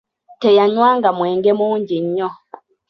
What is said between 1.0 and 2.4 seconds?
mwenge mungi nnyo.